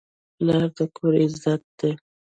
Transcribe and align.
پلار 0.35 0.63
د 0.77 0.77
کور 0.95 1.13
عزت 1.25 1.61
دی. 1.79 1.91